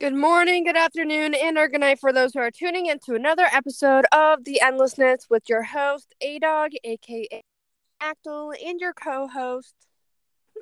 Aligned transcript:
Good 0.00 0.14
morning, 0.14 0.62
good 0.62 0.76
afternoon, 0.76 1.34
and 1.34 1.58
or 1.58 1.66
good 1.66 1.80
night 1.80 1.98
for 1.98 2.12
those 2.12 2.32
who 2.32 2.38
are 2.38 2.52
tuning 2.52 2.86
in 2.86 3.00
to 3.00 3.16
another 3.16 3.46
episode 3.52 4.04
of 4.12 4.44
The 4.44 4.60
Endlessness 4.60 5.26
with 5.28 5.48
your 5.48 5.64
host, 5.64 6.14
A 6.20 6.38
Dog, 6.38 6.70
aka 6.84 7.42
Achtyl, 8.00 8.54
and 8.64 8.78
your 8.78 8.92
co 8.92 9.26
host, 9.26 9.74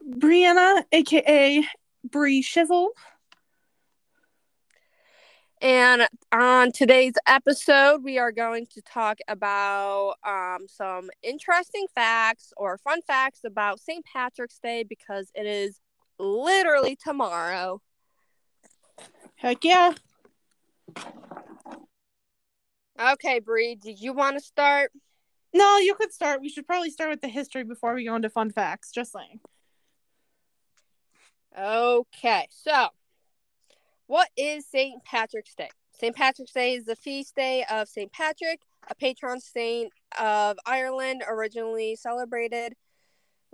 Bryanna, 0.08 0.84
aka 0.90 1.62
Bry-Schizzle. 2.10 2.88
And 5.60 6.08
on 6.32 6.72
today's 6.72 7.16
episode, 7.26 8.02
we 8.02 8.16
are 8.16 8.32
going 8.32 8.64
to 8.72 8.80
talk 8.80 9.18
about 9.28 10.14
um, 10.26 10.66
some 10.66 11.10
interesting 11.22 11.84
facts 11.94 12.54
or 12.56 12.78
fun 12.78 13.02
facts 13.02 13.40
about 13.44 13.80
St. 13.80 14.02
Patrick's 14.10 14.58
Day 14.58 14.82
because 14.82 15.30
it 15.34 15.44
is 15.44 15.78
literally 16.18 16.96
tomorrow. 16.96 17.82
Heck 19.36 19.64
yeah. 19.64 19.92
Okay, 22.98 23.40
Bree, 23.40 23.74
did 23.74 24.00
you 24.00 24.14
want 24.14 24.38
to 24.38 24.42
start? 24.42 24.90
No, 25.52 25.78
you 25.78 25.94
could 25.94 26.12
start. 26.12 26.40
We 26.40 26.48
should 26.48 26.66
probably 26.66 26.90
start 26.90 27.10
with 27.10 27.20
the 27.20 27.28
history 27.28 27.62
before 27.62 27.94
we 27.94 28.04
go 28.04 28.16
into 28.16 28.30
fun 28.30 28.50
facts. 28.50 28.90
Just 28.90 29.12
saying. 29.12 29.40
Okay, 31.58 32.46
so 32.50 32.88
what 34.06 34.28
is 34.36 34.66
St. 34.66 35.02
Patrick's 35.04 35.54
Day? 35.54 35.68
St. 35.92 36.14
Patrick's 36.14 36.52
Day 36.52 36.74
is 36.74 36.84
the 36.84 36.96
feast 36.96 37.34
day 37.34 37.64
of 37.70 37.88
St. 37.88 38.12
Patrick, 38.12 38.60
a 38.88 38.94
patron 38.94 39.40
saint 39.40 39.92
of 40.18 40.58
Ireland, 40.66 41.22
originally 41.26 41.96
celebrated 41.96 42.74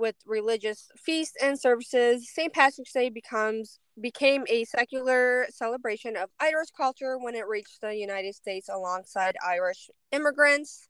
with 0.02 0.16
religious 0.26 0.90
feasts 0.98 1.36
and 1.40 1.58
services. 1.58 2.28
St. 2.28 2.52
Patrick's 2.52 2.92
Day 2.92 3.08
becomes 3.08 3.78
became 4.00 4.44
a 4.48 4.64
secular 4.64 5.46
celebration 5.50 6.16
of 6.16 6.28
Irish 6.40 6.70
culture 6.76 7.16
when 7.18 7.36
it 7.36 7.46
reached 7.46 7.80
the 7.80 7.94
United 7.94 8.34
States 8.34 8.68
alongside 8.68 9.36
Irish 9.46 9.90
immigrants. 10.10 10.88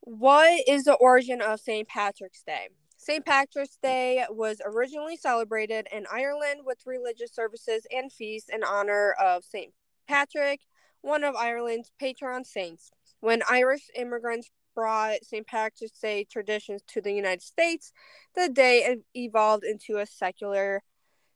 What 0.00 0.62
is 0.66 0.82
the 0.82 0.94
origin 0.94 1.40
of 1.40 1.60
St. 1.60 1.86
Patrick's 1.86 2.42
Day? 2.42 2.70
St. 2.96 3.24
Patrick's 3.24 3.78
Day 3.80 4.24
was 4.30 4.60
originally 4.66 5.16
celebrated 5.16 5.86
in 5.92 6.04
Ireland 6.12 6.62
with 6.64 6.78
religious 6.86 7.32
services 7.32 7.86
and 7.94 8.12
feasts 8.12 8.50
in 8.52 8.64
honor 8.64 9.14
of 9.22 9.44
St. 9.44 9.72
Patrick, 10.08 10.62
one 11.02 11.22
of 11.22 11.36
Ireland's 11.36 11.92
patron 12.00 12.44
saints. 12.44 12.90
When 13.20 13.42
Irish 13.48 13.90
immigrants 13.94 14.50
brought 14.78 15.24
St. 15.24 15.44
Patrick's 15.44 15.98
Day 15.98 16.22
traditions 16.22 16.82
to 16.86 17.00
the 17.00 17.10
United 17.12 17.42
States, 17.42 17.92
the 18.36 18.48
day 18.48 18.98
evolved 19.12 19.64
into 19.64 19.98
a 19.98 20.06
secular 20.06 20.84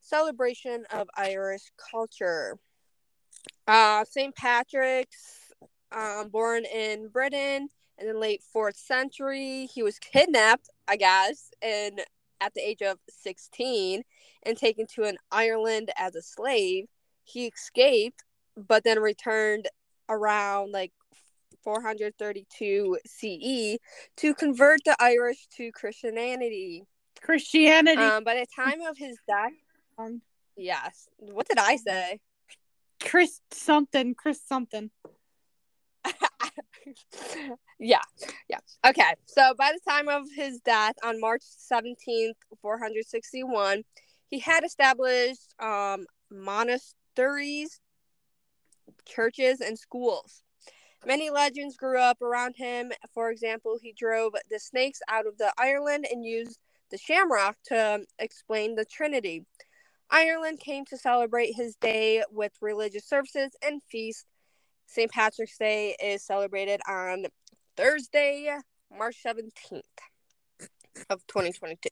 celebration 0.01 0.85
of 0.93 1.09
Irish 1.17 1.63
culture. 1.91 2.57
Uh, 3.67 4.05
St. 4.05 4.33
Patrick's, 4.37 5.51
um, 5.91 6.29
born 6.29 6.65
in 6.73 7.09
Britain 7.09 7.69
in 7.99 8.07
the 8.07 8.17
late 8.17 8.45
fourth 8.53 8.77
century, 8.77 9.67
he 9.75 9.83
was 9.83 9.99
kidnapped, 9.99 10.71
I 10.87 10.95
guess, 10.95 11.51
and 11.61 12.01
at 12.41 12.55
the 12.55 12.61
age 12.61 12.83
of 12.83 12.99
16 13.09 14.05
and 14.45 14.57
taken 14.57 14.87
to 14.95 15.03
an 15.03 15.17
Ireland 15.33 15.91
as 15.99 16.15
a 16.15 16.23
slave. 16.23 16.87
He 17.25 17.47
escaped, 17.47 18.23
but 18.57 18.85
then 18.85 19.01
returned 19.01 19.67
around 20.09 20.71
like 20.71 20.93
432 21.63 22.99
CE 23.07 23.79
to 24.17 24.35
convert 24.35 24.81
the 24.85 24.97
Irish 25.01 25.47
to 25.57 25.71
Christianity. 25.73 26.85
Christianity. 27.21 28.03
Um, 28.03 28.25
by 28.25 28.35
the 28.35 28.47
time 28.55 28.81
of 28.83 28.97
his 28.97 29.17
death, 29.27 29.53
Um, 29.99 30.23
yes. 30.57 31.09
What 31.19 31.49
did 31.49 31.59
I 31.59 31.77
say? 31.77 32.21
Chris 33.01 33.41
something. 33.51 34.15
Chris 34.15 34.41
something. 34.47 34.91
yeah, 37.79 38.01
yeah. 38.49 38.59
Okay, 38.87 39.15
so 39.27 39.55
by 39.57 39.73
the 39.73 39.91
time 39.91 40.09
of 40.09 40.25
his 40.35 40.61
death 40.61 40.95
on 41.05 41.21
March 41.21 41.43
17th, 41.43 42.35
461, 42.61 43.85
he 44.31 44.39
had 44.39 44.65
established 44.65 45.55
um, 45.61 46.07
monasteries, 46.31 47.81
churches, 49.07 49.61
and 49.61 49.79
schools. 49.79 50.43
Many 51.05 51.31
legends 51.31 51.77
grew 51.77 51.99
up 51.99 52.23
around 52.23 52.55
him. 52.57 52.93
For 53.13 53.31
example, 53.31 53.79
he 53.81 53.93
drove 53.93 54.35
the 54.51 54.59
snakes 54.59 55.01
out 55.09 55.27
of 55.27 55.37
the 55.39 55.53
Ireland 55.59 56.07
and 56.11 56.25
used 56.25 56.59
the 56.91 56.99
shamrock 56.99 57.57
to 57.67 58.05
explain 58.19 58.75
the 58.77 58.85
Trinity. 58.85 59.45
Ireland 60.11 60.61
came 60.61 60.85
to 60.87 60.99
celebrate 60.99 61.55
his 61.57 61.75
day 61.77 62.23
with 62.31 62.53
religious 62.61 63.07
services 63.07 63.51
and 63.65 63.83
feasts. 63.91 64.27
St. 64.87 65.11
Patrick's 65.11 65.57
Day 65.57 65.97
is 66.03 66.23
celebrated 66.23 66.81
on 66.87 67.27
Thursday, 67.77 68.55
March 68.97 69.17
17th 69.25 69.81
of 71.09 71.27
2022. 71.27 71.89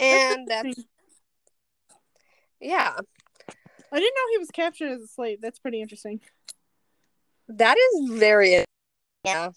And 0.00 0.48
that's, 0.48 0.80
yeah, 2.60 2.92
I 3.92 4.00
didn't 4.00 4.14
know 4.16 4.32
he 4.32 4.38
was 4.38 4.50
captured 4.50 4.90
as 4.90 5.02
a 5.02 5.06
slave. 5.06 5.40
That's 5.40 5.60
pretty 5.60 5.80
interesting. 5.80 6.20
That 7.48 7.76
is 7.76 8.10
very, 8.18 8.64
yeah. 9.24 9.50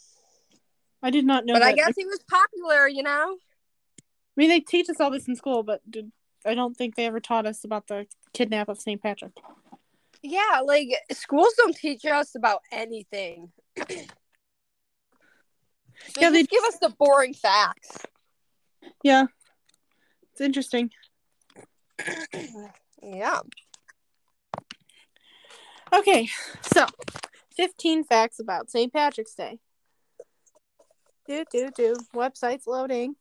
I 1.01 1.09
did 1.09 1.25
not 1.25 1.45
know 1.45 1.53
But 1.53 1.63
I 1.63 1.73
guess 1.73 1.93
he 1.95 2.05
was 2.05 2.19
popular, 2.29 2.87
you 2.87 3.03
know? 3.03 3.37
I 3.99 4.01
mean, 4.35 4.49
they 4.49 4.59
teach 4.59 4.89
us 4.89 4.99
all 4.99 5.11
this 5.11 5.27
in 5.27 5.35
school, 5.35 5.63
but 5.63 5.81
did, 5.89 6.11
I 6.45 6.53
don't 6.53 6.75
think 6.75 6.95
they 6.95 7.05
ever 7.05 7.19
taught 7.19 7.45
us 7.45 7.63
about 7.63 7.87
the 7.87 8.07
kidnap 8.33 8.69
of 8.69 8.79
St. 8.79 9.01
Patrick. 9.01 9.33
Yeah, 10.21 10.61
like 10.65 10.89
schools 11.11 11.53
don't 11.57 11.75
teach 11.75 12.05
us 12.05 12.35
about 12.35 12.61
anything. 12.71 13.51
they 13.87 14.07
Yeah, 16.19 16.29
they- 16.29 16.43
give 16.43 16.63
us 16.63 16.77
the 16.79 16.89
boring 16.89 17.33
facts. 17.33 17.99
Yeah. 19.03 19.25
It's 20.31 20.41
interesting. 20.41 20.91
yeah. 23.01 23.39
Okay, 25.93 26.29
so 26.73 26.85
15 27.57 28.03
facts 28.05 28.39
about 28.39 28.69
St. 28.69 28.93
Patrick's 28.93 29.33
Day. 29.33 29.59
Do, 31.27 31.43
do, 31.51 31.69
do. 31.75 31.95
Website's 32.15 32.67
loading. 32.67 33.15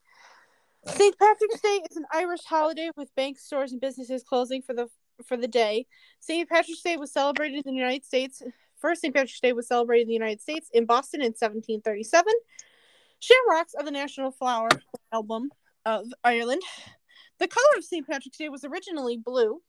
St. 0.86 1.18
Patrick's 1.18 1.60
Day 1.60 1.80
is 1.90 1.96
an 1.96 2.04
Irish 2.12 2.44
holiday 2.44 2.90
with 2.96 3.12
banks, 3.16 3.44
stores, 3.44 3.72
and 3.72 3.80
businesses 3.80 4.22
closing 4.22 4.62
for 4.62 4.74
the 4.74 4.88
for 5.26 5.36
the 5.36 5.48
day. 5.48 5.86
St. 6.20 6.48
Patrick's 6.48 6.82
Day 6.82 6.96
was 6.96 7.12
celebrated 7.12 7.66
in 7.66 7.74
the 7.74 7.80
United 7.80 8.04
States. 8.04 8.42
First 8.78 9.00
St. 9.00 9.14
Patrick's 9.14 9.40
Day 9.40 9.52
was 9.52 9.66
celebrated 9.66 10.02
in 10.02 10.08
the 10.08 10.14
United 10.14 10.40
States 10.40 10.68
in 10.72 10.84
Boston 10.84 11.20
in 11.22 11.32
1737. 11.32 12.32
Shamrocks 13.18 13.74
are 13.74 13.84
the 13.84 13.90
national 13.90 14.30
flower 14.30 14.68
album 15.12 15.50
of 15.84 16.06
Ireland. 16.22 16.62
The 17.38 17.48
color 17.48 17.78
of 17.78 17.84
St. 17.84 18.06
Patrick's 18.06 18.36
Day 18.36 18.50
was 18.50 18.64
originally 18.64 19.16
blue. 19.16 19.62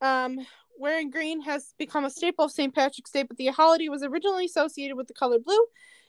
Um, 0.00 0.44
wearing 0.78 1.10
green 1.10 1.40
has 1.42 1.74
become 1.78 2.04
a 2.04 2.10
staple 2.10 2.44
of 2.44 2.52
St. 2.52 2.74
Patrick's 2.74 3.10
Day, 3.10 3.22
but 3.22 3.36
the 3.36 3.46
holiday 3.48 3.88
was 3.88 4.02
originally 4.02 4.46
associated 4.46 4.96
with 4.96 5.08
the 5.08 5.14
color 5.14 5.38
blue. 5.38 5.64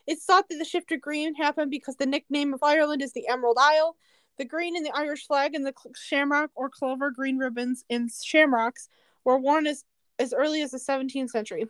It's 0.06 0.26
thought 0.26 0.50
that 0.50 0.58
the 0.58 0.66
shift 0.66 0.90
to 0.90 0.98
green 0.98 1.36
happened 1.36 1.72
because 1.72 1.96
the 1.96 2.06
nickname 2.06 2.54
of 2.54 2.64
Ireland 2.64 3.02
is 3.02 3.14
the 3.14 3.28
Emerald 3.28 3.58
Isle. 3.60 3.96
The 4.38 4.46
green 4.46 4.76
in 4.76 4.84
the 4.84 4.96
Irish 4.96 5.28
flag 5.28 5.54
and 5.54 5.66
the 5.66 5.74
shamrock 5.96 6.50
or 6.56 6.70
clover 6.70 7.12
green 7.12 7.38
ribbons 7.38 7.86
in 7.90 8.10
shamrocks 8.24 8.90
were 9.24 9.38
worn 9.38 9.68
as, 9.68 9.86
as 10.20 10.34
early 10.34 10.62
as 10.62 10.72
the 10.72 10.80
17th 10.80 11.30
century. 11.30 11.66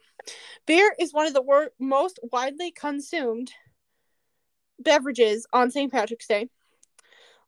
Beer 0.66 0.96
is 1.00 1.14
one 1.14 1.28
of 1.28 1.34
the 1.34 1.42
wor- 1.42 1.72
most 1.80 2.20
widely 2.32 2.72
consumed 2.72 3.52
beverages 4.80 5.46
on 5.54 5.72
St. 5.72 5.92
Patrick's 5.92 6.28
Day. 6.28 6.50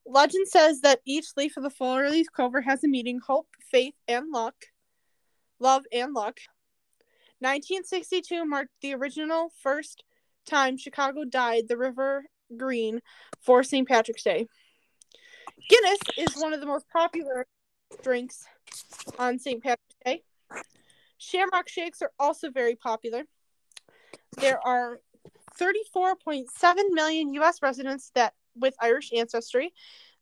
Legend 0.05 0.47
says 0.47 0.81
that 0.81 1.01
each 1.05 1.29
leaf 1.35 1.57
of 1.57 1.63
the 1.63 1.69
four 1.69 2.09
leaf 2.09 2.27
clover 2.31 2.61
has 2.61 2.83
a 2.83 2.87
meaning 2.87 3.19
hope, 3.25 3.47
faith, 3.71 3.95
and 4.07 4.31
luck. 4.31 4.55
Love 5.59 5.83
and 5.91 6.13
luck. 6.13 6.39
1962 7.39 8.45
marked 8.45 8.71
the 8.81 8.93
original 8.93 9.51
first 9.61 10.03
time 10.45 10.77
Chicago 10.77 11.25
dyed 11.25 11.67
the 11.67 11.77
river 11.77 12.25
green 12.55 13.01
for 13.41 13.63
St. 13.63 13.87
Patrick's 13.87 14.23
Day. 14.23 14.47
Guinness 15.69 15.99
is 16.17 16.41
one 16.41 16.53
of 16.53 16.59
the 16.59 16.65
most 16.65 16.85
popular 16.89 17.47
drinks 18.03 18.45
on 19.17 19.39
St. 19.39 19.61
Patrick's 19.61 19.95
Day. 20.03 20.23
Shamrock 21.17 21.69
shakes 21.69 22.01
are 22.01 22.11
also 22.19 22.51
very 22.51 22.75
popular. 22.75 23.23
There 24.37 24.59
are 24.65 24.99
34.7 25.59 26.45
million 26.91 27.33
US 27.35 27.61
residents 27.61 28.11
that 28.15 28.33
with 28.55 28.75
Irish 28.81 29.11
ancestry. 29.13 29.73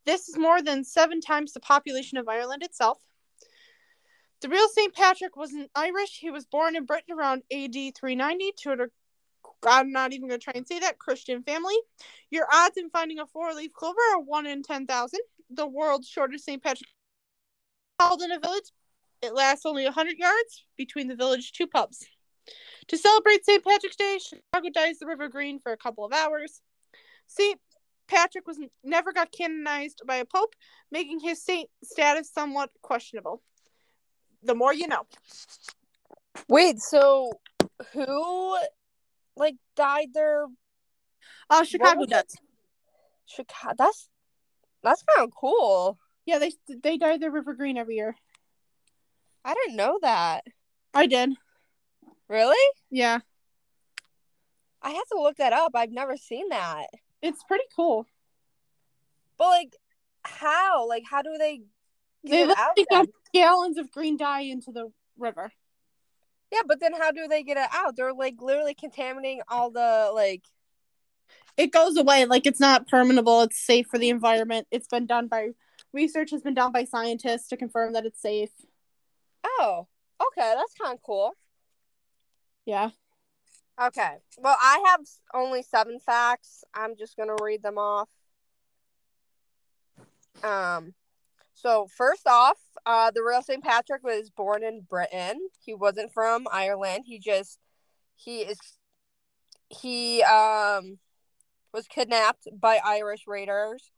This 0.05 0.29
is 0.29 0.37
more 0.37 0.61
than 0.61 0.83
7 0.83 1.21
times 1.21 1.53
the 1.53 1.59
population 1.59 2.17
of 2.17 2.29
Ireland 2.29 2.63
itself. 2.63 2.99
The 4.43 4.49
real 4.49 4.67
St. 4.67 4.93
Patrick 4.93 5.37
wasn't 5.37 5.71
Irish. 5.73 6.19
He 6.19 6.29
was 6.29 6.45
born 6.45 6.75
in 6.75 6.83
Britain 6.83 7.17
around 7.17 7.43
AD 7.49 7.95
390 7.95 8.51
to 8.57 8.71
a 8.73 8.87
I'm 9.65 9.93
not 9.93 10.11
even 10.11 10.27
going 10.27 10.37
to 10.37 10.43
try 10.43 10.51
and 10.53 10.67
say 10.67 10.79
that 10.79 10.99
Christian 10.99 11.43
family. 11.43 11.75
Your 12.29 12.45
odds 12.53 12.75
in 12.75 12.89
finding 12.89 13.19
a 13.19 13.25
four-leaf 13.25 13.71
clover 13.71 14.01
are 14.13 14.19
one 14.19 14.45
in 14.45 14.61
ten 14.61 14.85
thousand. 14.85 15.21
The 15.49 15.65
world's 15.65 16.09
shortest 16.09 16.43
St. 16.43 16.61
Patrick 16.61 16.89
called 17.97 18.21
in 18.21 18.33
a 18.33 18.39
village 18.39 18.65
It 19.21 19.33
lasts 19.33 19.65
only 19.65 19.85
100 19.85 20.17
yards 20.17 20.65
between 20.75 21.07
the 21.07 21.15
village 21.15 21.53
two 21.53 21.67
pubs. 21.67 22.05
To 22.89 22.97
celebrate 22.97 23.45
St. 23.45 23.63
Patrick's 23.63 23.95
Day, 23.95 24.19
Chicago 24.19 24.67
dyes 24.73 24.99
the 24.99 25.05
river 25.05 25.29
green 25.29 25.61
for 25.61 25.71
a 25.71 25.77
couple 25.77 26.03
of 26.03 26.11
hours. 26.11 26.61
St. 27.27 27.61
Patrick 28.09 28.45
was 28.45 28.59
never 28.83 29.13
got 29.13 29.31
canonized 29.31 30.01
by 30.05 30.17
a 30.17 30.25
pope, 30.25 30.53
making 30.91 31.21
his 31.21 31.41
saint 31.41 31.69
status 31.81 32.29
somewhat 32.29 32.71
questionable. 32.81 33.41
The 34.43 34.55
more 34.55 34.73
you 34.73 34.87
know. 34.87 35.05
Wait, 36.47 36.79
so 36.79 37.31
who 37.93 38.57
like 39.35 39.55
died 39.75 40.09
there? 40.13 40.45
Uh, 41.49 41.63
Chicago 41.63 42.05
does. 42.05 42.35
Chicago. 43.25 43.75
That's 43.77 44.09
that's 44.83 45.03
kind 45.03 45.27
of 45.27 45.33
cool. 45.39 45.97
Yeah, 46.25 46.39
they 46.39 46.51
they 46.81 46.97
dye 46.97 47.17
the 47.17 47.31
river 47.31 47.53
green 47.53 47.77
every 47.77 47.95
year. 47.95 48.15
I 49.45 49.53
didn't 49.53 49.75
know 49.77 49.99
that. 50.01 50.45
I 50.93 51.05
did. 51.07 51.31
Really? 52.29 52.55
Yeah, 52.89 53.19
I 54.81 54.91
have 54.91 55.07
to 55.11 55.21
look 55.21 55.37
that 55.37 55.53
up. 55.53 55.71
I've 55.75 55.91
never 55.91 56.17
seen 56.17 56.49
that. 56.49 56.87
it's 57.21 57.43
pretty 57.43 57.65
cool. 57.75 58.05
But 59.37 59.47
like, 59.47 59.75
how? 60.23 60.87
Like, 60.87 61.03
how 61.09 61.21
do 61.21 61.35
they 61.37 61.61
get 62.25 62.31
They 62.31 62.43
it 62.43 62.57
out? 62.57 62.77
Gallons 63.33 63.77
of 63.77 63.91
green 63.91 64.17
dye 64.17 64.41
into 64.41 64.71
the 64.71 64.91
river. 65.17 65.51
Yeah, 66.51 66.61
but 66.67 66.79
then 66.79 66.93
how 66.93 67.11
do 67.11 67.27
they 67.27 67.43
get 67.43 67.57
it 67.57 67.69
out? 67.73 67.95
They're 67.95 68.13
like 68.13 68.35
literally 68.39 68.75
contaminating 68.75 69.41
all 69.47 69.71
the 69.71 70.11
like. 70.13 70.43
It 71.57 71.71
goes 71.71 71.97
away 71.97 72.25
like 72.25 72.45
it's 72.45 72.59
not 72.59 72.87
permanentable. 72.87 73.45
It's 73.45 73.59
safe 73.59 73.87
for 73.87 73.97
the 73.97 74.09
environment. 74.09 74.67
It's 74.71 74.87
been 74.87 75.05
done 75.05 75.27
by 75.27 75.49
research 75.93 76.31
has 76.31 76.41
been 76.41 76.53
done 76.53 76.71
by 76.71 76.85
scientists 76.85 77.47
to 77.49 77.57
confirm 77.57 77.93
that 77.93 78.05
it's 78.05 78.21
safe. 78.21 78.51
Oh, 79.43 79.87
okay, 80.21 80.53
that's 80.55 80.73
kind 80.73 80.93
of 80.93 81.01
cool. 81.03 81.31
Yeah. 82.65 82.89
Okay, 83.81 84.17
well, 84.37 84.57
I 84.61 84.83
have 84.87 85.01
only 85.33 85.63
seven 85.63 85.99
facts. 85.99 86.63
I'm 86.73 86.95
just 86.95 87.17
gonna 87.17 87.35
read 87.41 87.63
them 87.63 87.77
off. 87.77 88.09
Um, 90.43 90.93
so 91.63 91.87
first 91.95 92.27
off, 92.27 92.57
uh, 92.85 93.09
the 93.11 93.23
real 93.23 93.41
St. 93.41 93.63
Patrick 93.63 94.03
was 94.03 94.29
born 94.29 94.63
in 94.63 94.81
Britain. 94.81 95.47
He 95.63 95.73
wasn't 95.73 96.13
from 96.13 96.45
Ireland. 96.51 97.05
He 97.07 97.19
just 97.19 97.57
he 98.15 98.41
is 98.41 98.59
he 99.69 100.21
um 100.23 100.99
was 101.73 101.87
kidnapped 101.87 102.47
by 102.59 102.79
Irish 102.85 103.23
raiders, 103.27 103.91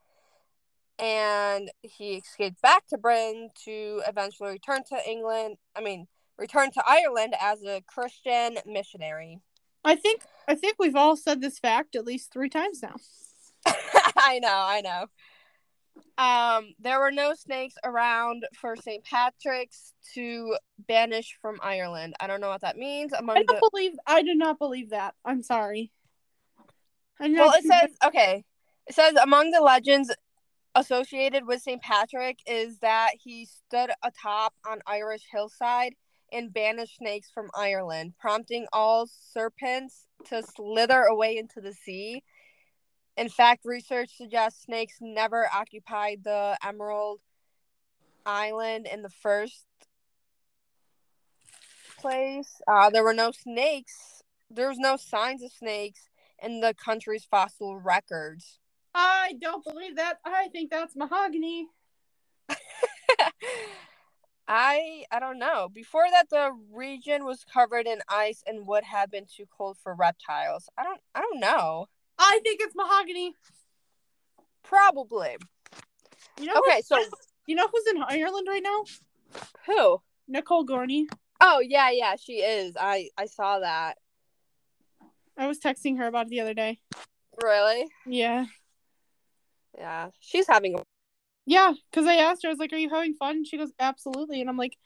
and 1.00 1.72
he 1.82 2.18
escaped 2.18 2.62
back 2.62 2.86
to 2.88 3.00
Britain 3.00 3.50
to 3.66 4.02
eventually 4.08 4.52
return 4.52 4.84
to 4.90 5.10
England. 5.10 5.58
I 5.76 5.82
mean, 5.82 6.08
return 6.38 6.72
to 6.72 6.84
Ireland 6.88 7.34
as 7.42 7.64
a 7.64 7.82
Christian 7.88 8.60
missionary. 8.68 9.40
I 9.84 9.96
think 9.96 10.22
I 10.48 10.54
think 10.54 10.76
we've 10.78 10.96
all 10.96 11.18
said 11.18 11.42
this 11.42 11.58
fact 11.58 11.96
at 11.96 12.06
least 12.06 12.32
three 12.32 12.50
times 12.50 12.84
now. 12.84 12.96
I 14.16 14.38
know, 14.38 14.48
I 14.50 14.82
know. 14.82 15.08
Um, 16.18 16.74
there 16.80 17.00
were 17.00 17.12
no 17.12 17.34
snakes 17.34 17.76
around 17.84 18.46
for 18.56 18.76
St. 18.76 19.04
Patrick's 19.04 19.94
to 20.14 20.56
banish 20.88 21.38
from 21.42 21.60
Ireland. 21.62 22.16
I 22.20 22.28
don't 22.28 22.40
know 22.40 22.50
what 22.50 22.62
that 22.62 22.78
means. 22.78 23.12
Among 23.14 23.38
I 23.38 23.44
don't 23.44 23.72
believe 23.72 23.94
I 24.08 24.22
do 24.22 24.34
not 24.34 24.58
believe 24.58 24.92
that. 24.92 25.14
I'm 25.26 25.44
sorry. 25.44 25.92
I 27.20 27.28
do 27.28 27.36
well, 27.36 27.54
it 27.56 27.64
says 27.64 27.92
okay. 28.06 28.44
It 28.88 28.96
says 28.96 29.16
among 29.22 29.52
the 29.52 29.62
legends 29.62 30.14
associated 30.76 31.48
with 31.48 31.62
St. 31.62 31.82
Patrick 31.82 32.40
is 32.46 32.80
that 32.80 33.12
he 33.22 33.46
stood 33.46 33.92
atop 34.04 34.54
an 34.68 34.80
Irish 34.86 35.24
hillside 35.32 35.96
and 36.32 36.54
banished 36.54 36.98
snakes 36.98 37.30
from 37.34 37.50
Ireland, 37.56 38.14
prompting 38.20 38.68
all 38.74 39.08
serpents 39.08 40.08
to 40.26 40.44
slither 40.44 41.04
away 41.04 41.38
into 41.38 41.62
the 41.62 41.74
sea. 41.74 42.24
In 43.18 43.30
fact, 43.30 43.64
research 43.64 44.10
suggests 44.16 44.64
snakes 44.64 44.98
never 45.00 45.48
occupied 45.54 46.24
the 46.24 46.58
Emerald 46.64 47.22
Island 48.26 48.88
in 48.92 49.04
the 49.04 49.10
first 49.10 49.66
place. 51.98 52.62
Uh, 52.68 52.90
there 52.90 53.04
were 53.04 53.14
no 53.14 53.32
snakes. 53.32 54.22
There 54.50 54.68
was 54.68 54.78
no 54.78 54.98
signs 54.98 55.42
of 55.44 55.52
snakes 55.52 56.10
in 56.42 56.60
the 56.60 56.74
country's 56.74 57.26
fossil 57.26 57.78
records. 57.78 58.60
I 58.94 59.36
don't 59.42 59.64
believe 59.64 59.96
that. 59.96 60.20
I 60.26 60.50
think 60.52 60.70
that's 60.72 60.96
mahogany. 60.96 61.68
I 64.48 65.06
I 65.12 65.20
don't 65.20 65.40
know. 65.40 65.70
Before 65.74 66.06
that, 66.12 66.30
the 66.30 66.52
region 66.72 67.26
was 67.26 67.44
covered 67.52 67.88
in 67.88 68.00
ice 68.08 68.44
and 68.46 68.68
would 68.68 68.84
have 68.84 69.10
been 69.10 69.26
too 69.26 69.46
cold 69.56 69.78
for 69.82 69.96
reptiles. 69.96 70.70
I 70.78 70.84
don't 70.84 71.02
I 71.14 71.22
don't 71.22 71.40
know. 71.40 71.88
I 72.18 72.40
think 72.44 72.62
it's 72.62 72.76
mahogany. 72.76 73.34
Probably. 74.64 75.38
You 76.40 76.48
know 76.48 76.62
Okay, 76.68 76.82
so 76.82 76.98
who's- 76.98 77.12
you 77.48 77.56
know 77.56 77.68
who's 77.72 77.88
in 77.88 78.02
Ireland 78.02 78.48
right 78.50 78.64
now? 78.64 78.84
who? 79.66 80.02
Nicole 80.28 80.66
Gorney. 80.66 81.06
Oh 81.42 81.60
yeah, 81.60 81.92
yeah, 81.92 82.16
she 82.20 82.34
is. 82.34 82.76
I 82.80 83.10
I 83.18 83.26
saw 83.26 83.60
that. 83.60 83.98
I 85.38 85.48
was 85.48 85.60
texting 85.60 85.98
her 85.98 86.08
about 86.08 86.28
it 86.28 86.30
the 86.30 86.42
other 86.42 86.54
day. 86.54 86.80
Really? 87.44 87.88
Yeah. 88.06 88.46
Yeah, 89.78 90.10
she's 90.20 90.48
having. 90.48 90.80
A... 90.80 90.84
Yeah, 91.46 91.74
because 91.92 92.08
I 92.08 92.16
asked 92.16 92.44
her, 92.44 92.50
I 92.50 92.52
was 92.52 92.60
like, 92.60 92.72
Are 92.74 92.78
you 92.78 92.90
having 92.90 93.14
fun? 93.14 93.38
And 93.38 93.48
she 93.48 93.58
goes, 93.58 93.72
Absolutely. 93.80 94.40
And 94.42 94.50
I'm 94.50 94.58
like, 94.58 94.78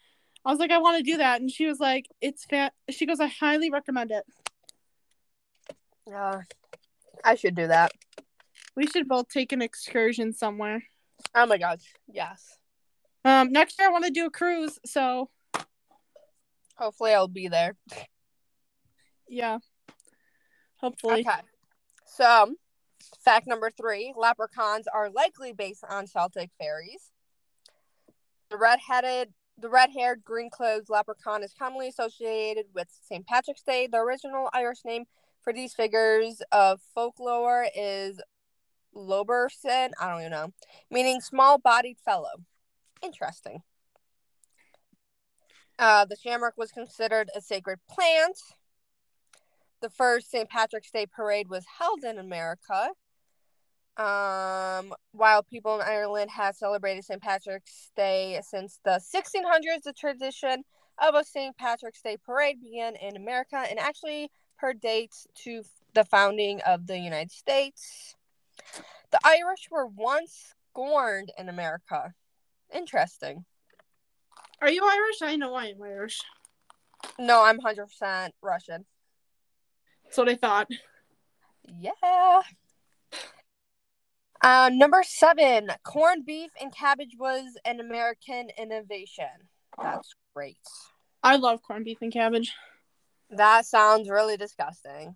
I 0.44 0.50
was 0.50 0.58
like, 0.58 0.72
I 0.72 0.78
want 0.78 0.98
to 0.98 1.10
do 1.10 1.18
that. 1.18 1.40
And 1.40 1.50
she 1.50 1.66
was 1.66 1.78
like, 1.78 2.06
It's 2.20 2.44
fat. 2.44 2.72
She 2.90 3.06
goes, 3.06 3.20
I 3.20 3.28
highly 3.28 3.70
recommend 3.70 4.10
it. 4.10 4.24
Uh, 6.12 6.40
I 7.24 7.34
should 7.34 7.54
do 7.54 7.66
that. 7.68 7.92
We 8.76 8.86
should 8.86 9.08
both 9.08 9.28
take 9.28 9.52
an 9.52 9.62
excursion 9.62 10.32
somewhere. 10.32 10.82
Oh 11.34 11.46
my 11.46 11.58
gosh, 11.58 11.82
yes. 12.10 12.56
Um, 13.24 13.52
next 13.52 13.78
year 13.78 13.88
I 13.88 13.92
want 13.92 14.04
to 14.06 14.10
do 14.10 14.26
a 14.26 14.30
cruise. 14.30 14.78
So 14.86 15.28
Hopefully, 16.80 17.12
I'll 17.12 17.28
be 17.28 17.48
there. 17.48 17.76
yeah, 19.28 19.58
hopefully. 20.76 21.20
Okay. 21.20 21.40
So, 22.06 22.54
fact 23.22 23.46
number 23.46 23.70
three: 23.70 24.14
leprechauns 24.16 24.86
are 24.92 25.10
likely 25.10 25.52
based 25.52 25.84
on 25.88 26.06
Celtic 26.06 26.50
fairies. 26.58 27.10
The 28.50 28.56
red-headed, 28.56 29.34
the 29.58 29.68
red-haired, 29.68 30.24
green-clothed 30.24 30.88
leprechaun 30.88 31.42
is 31.44 31.52
commonly 31.56 31.88
associated 31.88 32.64
with 32.74 32.88
St. 33.02 33.26
Patrick's 33.26 33.62
Day. 33.62 33.86
The 33.86 33.98
original 33.98 34.48
Irish 34.54 34.78
name 34.86 35.04
for 35.42 35.52
these 35.52 35.74
figures 35.74 36.42
of 36.52 36.80
folklore 36.94 37.66
is 37.76 38.20
Loberson. 38.94 39.90
I 40.00 40.08
don't 40.08 40.20
even 40.20 40.32
know, 40.32 40.52
meaning 40.90 41.20
small-bodied 41.20 41.98
fellow. 42.04 42.44
Interesting. 43.02 43.62
Uh, 45.78 46.04
the 46.04 46.16
shamrock 46.16 46.54
was 46.58 46.70
considered 46.70 47.30
a 47.34 47.40
sacred 47.40 47.78
plant. 47.88 48.36
The 49.80 49.88
first 49.88 50.30
St. 50.30 50.48
Patrick's 50.48 50.90
Day 50.90 51.06
parade 51.06 51.48
was 51.48 51.64
held 51.78 52.04
in 52.04 52.18
America. 52.18 52.90
Um, 53.96 54.94
while 55.12 55.42
people 55.42 55.76
in 55.76 55.80
Ireland 55.80 56.30
have 56.30 56.54
celebrated 56.54 57.04
St. 57.04 57.20
Patrick's 57.20 57.90
Day 57.96 58.40
since 58.46 58.78
the 58.84 59.00
1600s, 59.14 59.82
the 59.84 59.94
tradition 59.94 60.64
of 61.00 61.14
a 61.14 61.24
St. 61.24 61.56
Patrick's 61.56 62.02
Day 62.02 62.16
parade 62.24 62.60
began 62.60 62.96
in 62.96 63.16
America 63.16 63.56
and 63.56 63.78
actually 63.78 64.30
predates 64.62 65.26
to 65.44 65.62
the 65.94 66.04
founding 66.04 66.60
of 66.62 66.86
the 66.86 66.98
United 66.98 67.30
States. 67.30 68.14
The 69.10 69.20
Irish 69.24 69.68
were 69.70 69.86
once 69.86 70.54
scorned 70.70 71.32
in 71.38 71.48
America. 71.48 72.12
Interesting. 72.72 73.44
Are 74.60 74.70
you 74.70 74.84
Irish? 74.84 75.22
I 75.22 75.36
know 75.36 75.54
I 75.54 75.66
am 75.66 75.82
Irish. 75.82 76.20
No, 77.18 77.42
I'm 77.42 77.58
100% 77.58 78.30
Russian. 78.42 78.84
That's 80.04 80.18
what 80.18 80.28
I 80.28 80.34
thought. 80.34 80.68
Yeah. 81.78 82.42
Uh, 84.42 84.70
number 84.72 85.02
seven, 85.02 85.70
corned 85.84 86.24
beef 86.24 86.50
and 86.60 86.74
cabbage 86.74 87.16
was 87.18 87.58
an 87.64 87.80
American 87.80 88.48
innovation. 88.58 89.26
That's 89.82 90.14
great. 90.40 90.56
I 91.22 91.36
love 91.36 91.60
corned 91.60 91.84
beef 91.84 91.98
and 92.00 92.10
cabbage. 92.10 92.54
That 93.28 93.66
sounds 93.66 94.08
really 94.08 94.38
disgusting. 94.38 95.14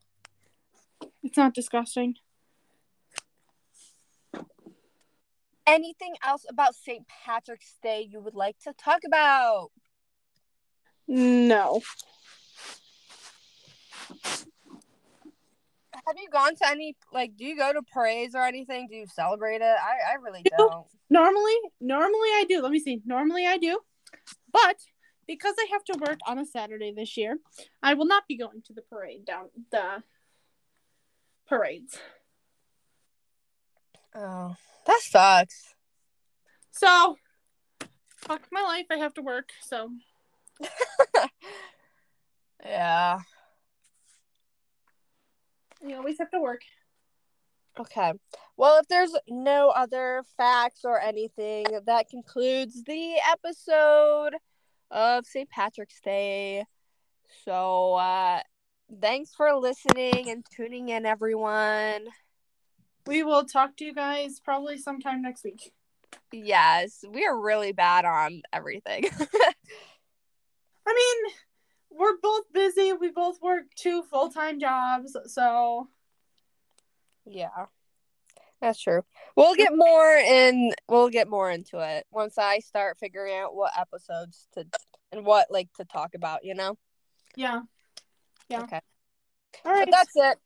It's 1.23 1.38
not 1.38 1.54
disgusting. 1.54 2.16
Anything 5.66 6.14
else 6.23 6.45
about 6.47 6.75
St. 6.75 7.07
Patrick's 7.09 7.78
Day 7.83 8.07
you 8.11 8.21
would 8.21 8.35
like 8.35 8.59
to 8.64 8.75
talk 8.75 9.00
about? 9.07 9.71
No. 11.09 11.81
Have 16.07 16.16
you 16.19 16.28
gone 16.31 16.54
to 16.57 16.69
any 16.69 16.97
like? 17.14 17.35
Do 17.35 17.47
you 17.47 17.57
go 17.57 17.73
to 17.73 17.81
parades 17.81 18.35
or 18.35 18.43
anything? 18.43 18.88
Do 18.90 18.95
you 18.97 19.07
celebrate 19.07 19.62
it? 19.62 19.62
I 19.62 20.12
I 20.12 20.14
really 20.23 20.43
You 20.45 20.50
don't. 20.59 20.87
Normally, 21.09 21.54
normally 21.81 22.28
I 22.28 22.45
do. 22.47 22.61
Let 22.61 22.73
me 22.73 22.78
see. 22.78 23.00
Normally 23.07 23.47
I 23.47 23.57
do. 23.57 23.81
But 24.52 24.76
because 25.26 25.54
I 25.59 25.66
have 25.73 25.85
to 25.85 25.99
work 26.07 26.19
on 26.26 26.38
a 26.38 26.47
Saturday 26.47 26.93
this 26.93 27.16
year, 27.16 27.38
I 27.83 27.95
will 27.95 28.07
not 28.07 28.25
be 28.28 28.37
going 28.37 28.62
to 28.66 28.73
the 28.73 28.83
parade 28.83 29.25
down 29.25 29.50
the 29.71 30.02
parades. 31.47 31.99
Oh, 34.14 34.54
that 34.87 35.00
sucks. 35.02 35.75
So, 36.71 37.16
fuck 38.16 38.43
my 38.52 38.62
life. 38.62 38.87
I 38.90 38.97
have 38.97 39.14
to 39.14 39.23
work. 39.23 39.50
So, 39.62 39.90
yeah. 42.64 43.21
you 45.87 45.97
always 45.97 46.19
have 46.19 46.31
to 46.31 46.40
work. 46.40 46.62
Okay. 47.78 48.12
Well, 48.57 48.78
if 48.78 48.87
there's 48.87 49.14
no 49.28 49.71
other 49.71 50.23
facts 50.37 50.81
or 50.85 51.00
anything, 51.00 51.66
that 51.87 52.09
concludes 52.09 52.85
the 52.85 53.16
episode 53.28 54.35
of 54.95 55.27
St. 55.27 55.51
Patrick's 55.51 56.01
Day. 56.01 56.65
So, 57.45 57.95
uh, 57.95 58.41
thanks 59.01 59.35
for 59.35 59.53
listening 59.55 60.31
and 60.31 60.47
tuning 60.57 60.89
in, 60.89 61.05
everyone. 61.05 62.07
We 63.07 63.23
will 63.23 63.45
talk 63.45 63.77
to 63.77 63.85
you 63.85 63.93
guys 63.93 64.41
probably 64.41 64.79
sometime 64.79 65.21
next 65.21 65.45
week. 65.45 65.73
Yes, 66.33 67.05
we 67.11 67.27
are 67.27 67.39
really 67.39 67.73
bad 67.73 68.05
on 68.05 68.43
everything. 68.53 69.05
I 70.87 70.95
mean, 70.95 71.35
we're 71.91 72.17
both 72.23 72.45
busy. 72.53 72.93
We 72.93 73.11
both 73.11 73.43
work 73.43 73.65
two 73.75 74.03
full 74.05 74.31
time 74.31 74.61
jobs. 74.61 75.17
So, 75.27 75.89
yeah. 77.27 77.67
That's 78.61 78.81
true. 78.81 79.03
We'll 79.37 79.55
get 79.55 79.73
more 79.75 80.15
in 80.17 80.73
we'll 80.89 81.11
get 81.11 81.29
more 81.29 81.51
into 81.51 81.79
it 81.79 82.07
once 82.11 82.39
I 82.39 82.61
start 82.61 82.99
figuring 82.99 83.35
out 83.35 83.55
what 83.55 83.73
episodes 83.79 84.49
to 84.55 84.65
and 85.13 85.25
what 85.27 85.49
like 85.51 85.69
to 85.75 85.85
talk 85.85 86.15
about, 86.15 86.45
you 86.45 86.55
know? 86.55 86.77
yeah. 87.37 87.61
Yeah. 88.49 88.63
Okay. 88.63 88.81
All 89.65 89.73
right. 89.73 89.87
But 89.87 89.93
that's 89.93 90.13
it. 90.15 90.39